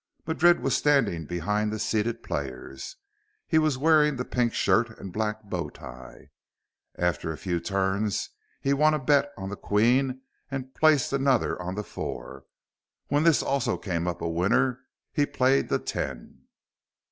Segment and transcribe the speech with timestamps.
[0.25, 2.95] Madrid was standing behind the seated players.
[3.45, 6.29] He was wearing the pink shirt and a black bow tie.
[6.97, 11.75] After a few turns, he won a bet on the queen and placed another on
[11.75, 12.45] the four.
[13.09, 14.79] When this also came up a winner,
[15.13, 16.47] he played the ten.